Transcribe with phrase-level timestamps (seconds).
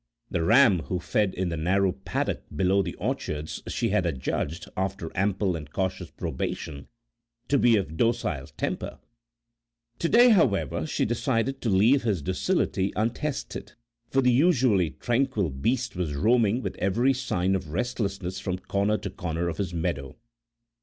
[0.31, 5.11] The ram who fed in the narrow paddock below the orchards she had adjudged, after
[5.15, 6.87] ample and cautious probation,
[7.49, 8.97] to be of docile temper;
[9.99, 13.73] to day, however, she decided to leave his docility untested,
[14.09, 19.11] for the usually tranquil beast was roaming with every sign of restlessness from corner to
[19.11, 20.15] corner of his meadow.